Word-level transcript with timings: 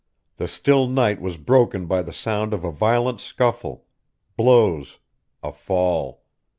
The 0.37 0.47
still 0.47 0.87
night 0.87 1.21
was 1.21 1.37
broken 1.37 1.85
by 1.85 2.01
the 2.01 2.11
sound 2.11 2.55
of 2.55 2.63
a 2.63 2.71
violent 2.71 3.21
scuffle 3.21 3.85
blows 4.35 4.97
a 5.43 5.51
fall. 5.51 6.23